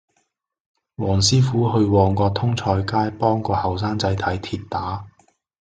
[0.97, 5.05] 黃師傅去旺角通菜街幫個後生仔睇跌打